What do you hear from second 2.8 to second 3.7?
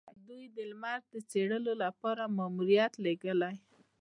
لیږلی.